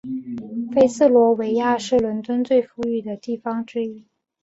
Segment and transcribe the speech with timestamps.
[0.73, 4.03] 菲茨罗维亚是伦敦最富裕的地区之一。